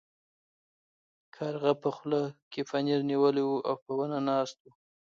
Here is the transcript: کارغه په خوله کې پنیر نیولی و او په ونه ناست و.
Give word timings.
کارغه 1.35 1.71
په 1.81 1.89
خوله 1.95 2.21
کې 2.51 2.61
پنیر 2.69 2.99
نیولی 3.09 3.43
و 3.45 3.51
او 3.69 3.75
په 3.83 3.91
ونه 3.97 4.19
ناست 4.29 4.57
و. 4.61 4.65